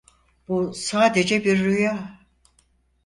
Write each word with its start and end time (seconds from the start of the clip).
Bu 0.47 0.73
sadece 0.73 1.45
bir 1.45 1.59
rüya. 1.59 2.19